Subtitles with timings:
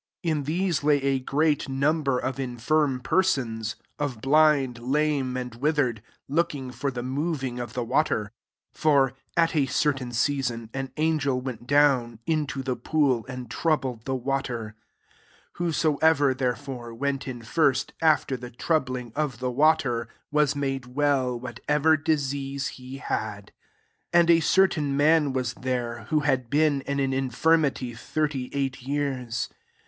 [0.23, 6.01] 3 In these lay a [greaf\ number of infirm persons; of blind, lame, and withered,
[6.27, 8.31] [look ing for the moving of the water.']
[8.73, 14.05] 4 [^For at a certain season, an angel went down into the ftoolj and troubled
[14.05, 14.73] the water:
[15.59, 20.55] whoso* every therefore^ went in firsts af ter the troubling (tf the water ^ was
[20.55, 23.51] made well, whatever disease he had.]]
[24.13, 28.49] 5 And a certain man was there, who had been in an infir mity thirty
[28.51, 29.47] eight years.